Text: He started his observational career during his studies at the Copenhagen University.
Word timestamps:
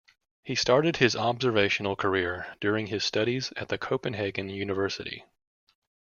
He 0.41 0.55
started 0.55 0.97
his 0.97 1.15
observational 1.15 1.95
career 1.95 2.55
during 2.59 2.87
his 2.87 3.03
studies 3.05 3.53
at 3.55 3.67
the 3.67 3.77
Copenhagen 3.77 4.49
University. 4.49 5.25